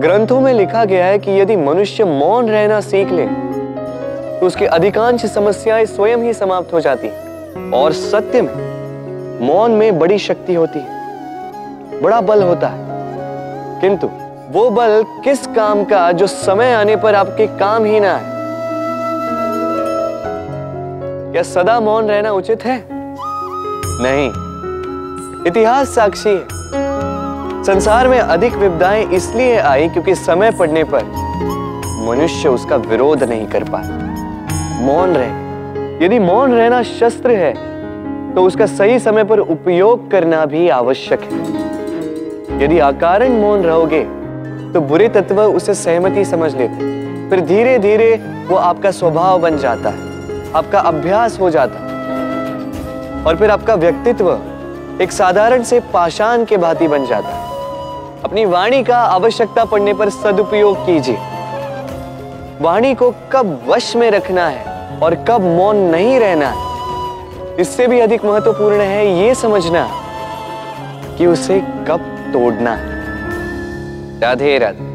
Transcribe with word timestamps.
ग्रंथों 0.00 0.40
में 0.40 0.54
लिखा 0.54 0.84
गया 0.84 1.06
है 1.06 1.18
कि 1.18 1.30
यदि 1.30 1.56
मनुष्य 1.56 2.04
मौन 2.04 2.48
रहना 2.50 2.80
सीख 2.80 3.10
ले 3.10 3.26
तो 4.40 4.46
उसकी 4.46 4.64
अधिकांश 4.64 5.26
समस्याएँ 5.26 5.86
स्वयं 5.86 6.18
ही 6.18 6.34
समाप्त 6.34 6.72
हो 6.72 6.80
जाती 6.80 7.08
और 7.70 7.92
सत्य 7.92 8.42
में 8.42 8.54
मौन 9.40 9.70
में 9.70 9.98
बड़ी 9.98 10.18
शक्ति 10.18 10.54
होती 10.54 10.78
है। 10.78 11.00
बड़ा 12.02 12.20
बल 12.20 12.42
होता 12.42 12.68
है। 12.68 12.78
किंतु 13.80 14.10
वो 14.50 14.70
बल 14.70 15.04
किस 15.24 15.46
काम 15.46 15.84
का 15.84 16.12
जो 16.12 16.26
समय 16.26 16.72
आने 16.72 16.96
पर 16.96 17.14
आपके 17.14 17.46
काम 17.46 17.84
ही 17.84 18.00
ना 18.00 18.16
है 18.16 18.30
क्या 21.32 21.42
सदा 21.42 21.80
मौन 21.80 22.08
रहना 22.08 22.32
उचित 22.32 22.64
है? 22.64 22.84
नहीं। 24.02 24.49
इतिहास 25.46 25.94
साक्षी 25.94 26.30
है। 26.30 27.62
संसार 27.64 28.08
में 28.08 28.18
अधिक 28.18 28.54
विपदाएँ 28.54 29.04
इसलिए 29.06 29.56
आई 29.58 29.88
क्योंकि 29.88 30.14
समय 30.14 30.50
पड़ने 30.50 30.82
पर 30.84 31.04
मनुष्य 32.06 32.48
उसका 32.48 32.76
विरोध 32.76 33.22
नहीं 33.22 33.46
कर 33.46 33.64
पाया 33.64 33.98
मौन 34.80 35.14
रहे। 35.14 36.04
यदि 36.04 36.18
मौन 36.18 36.52
रहना 36.54 36.82
शस्त्र 36.82 37.30
है 37.30 37.52
तो 38.34 38.44
उसका 38.44 38.66
सही 38.66 38.98
समय 38.98 39.24
पर 39.24 39.38
उपयोग 39.38 40.10
करना 40.10 40.44
भी 40.46 40.68
आवश्यक 40.70 41.22
है। 41.22 42.62
यदि 42.64 42.78
अकारण 42.80 43.40
मौन 43.40 43.62
रहोगे 43.62 44.02
तो 44.72 44.80
बुरे 44.82 45.08
तत्व 45.08 45.42
उसे 45.42 45.74
सहमति 45.74 46.24
समझ 46.24 46.54
लेते 46.54 47.28
फिर 47.30 47.40
धीरे 47.46 47.78
धीरे 47.78 48.14
वो 48.48 48.56
आपका 48.58 48.90
स्वभाव 48.90 49.40
बन 49.40 49.56
जाता 49.56 49.90
है, 49.90 50.52
आपका 50.52 50.80
अभ्यास 50.80 51.40
हो 51.40 51.50
जाता 51.50 51.78
है। 51.78 53.24
और 53.24 53.36
फिर 53.36 53.50
आपका 53.50 53.74
व्यक्तित्व 53.76 54.30
एक 55.00 55.12
साधारण 55.12 55.62
से 55.62 55.78
पाषाण 55.92 56.44
के 56.44 56.56
भांति 56.56 56.88
बन 56.88 57.06
जाता 57.06 57.28
है। 57.28 58.22
अपनी 58.24 58.44
वाणी 58.44 58.82
का 58.84 58.98
आवश्यकता 58.98 59.64
पड़ने 59.64 59.94
पर 59.94 60.10
सदुपयोग 60.10 60.84
कीजिए। 60.86 61.16
वाणी 62.60 62.94
को 62.94 63.10
कब 63.32 63.62
वश 63.68 63.94
में 63.96 64.10
रखना 64.10 64.46
है 64.48 64.98
और 64.98 65.14
कब 65.28 65.44
मौन 65.56 65.76
नहीं 65.86 66.18
रहना 66.20 66.48
है, 66.48 67.56
इससे 67.56 67.86
भी 67.86 68.00
अधिक 68.00 68.24
महत्वपूर्ण 68.24 68.80
है 68.80 69.06
ये 69.18 69.34
समझना 69.34 69.88
कि 71.18 71.26
उसे 71.26 71.60
कब 71.88 72.06
तोड़ना 72.32 72.74
है। 72.74 74.20
राधे 74.20 74.58
राधे। 74.58 74.89